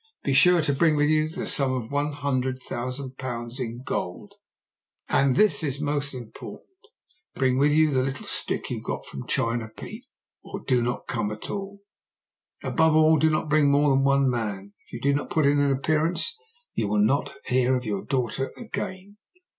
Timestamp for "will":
16.87-17.03